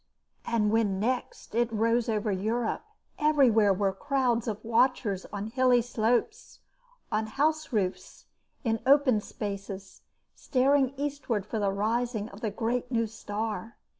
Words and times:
And 0.47 0.71
when 0.71 0.99
next 0.99 1.53
it 1.53 1.71
rose 1.71 2.09
over 2.09 2.31
Europe 2.31 2.81
everywhere 3.19 3.71
were 3.71 3.93
crowds 3.93 4.47
of 4.47 4.65
watchers 4.65 5.27
on 5.31 5.51
hilly 5.51 5.83
slopes, 5.83 6.57
on 7.11 7.27
house 7.27 7.71
roofs, 7.71 8.25
in 8.63 8.79
open 8.87 9.21
spaces, 9.21 10.01
staring 10.33 10.95
eastward 10.97 11.45
for 11.45 11.59
the 11.59 11.71
rising 11.71 12.29
of 12.29 12.41
the 12.41 12.49
great 12.49 12.91
new 12.91 13.05
star. 13.05 13.77